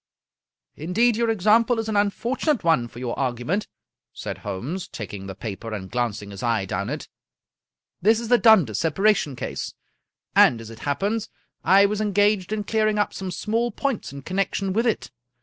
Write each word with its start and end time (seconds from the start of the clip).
"Indeed 0.87 1.15
your 1.15 1.29
example 1.29 1.77
is 1.77 1.87
an 1.87 1.95
unfortunate 1.95 2.63
one 2.63 2.87
for 2.87 2.97
your 2.97 3.19
argument," 3.19 3.67
said 4.13 4.39
Holmes, 4.39 4.87
taking 4.87 5.27
the 5.27 5.35
paper, 5.35 5.75
and 5.75 5.91
glancing 5.91 6.31
his 6.31 6.41
eye 6.41 6.65
down 6.65 6.89
it." 6.89 7.07
This 8.01 8.19
is 8.19 8.27
the 8.27 8.39
Dundas 8.39 8.79
separation 8.79 9.35
case, 9.35 9.75
and, 10.35 10.59
as 10.59 10.71
it 10.71 10.79
happens, 10.89 11.29
I 11.63 11.85
was 11.85 12.01
engaged 12.01 12.51
in 12.51 12.63
clearing 12.63 12.97
up 12.97 13.13
some 13.13 13.29
small 13.29 13.69
points 13.69 14.11
in 14.11 14.23
connection 14.23 14.73
with 14.73 14.87
it. 14.87 15.11